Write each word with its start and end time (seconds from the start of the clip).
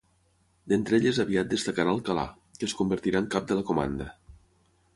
D'entre 0.71 0.97
elles 0.99 1.19
aviat 1.23 1.51
destacarà 1.51 1.93
Alcalà, 1.97 2.25
que 2.57 2.67
es 2.71 2.75
convertirà 2.81 3.21
en 3.25 3.31
cap 3.37 3.49
de 3.53 3.59
la 3.61 3.67
comanda. 3.71 4.09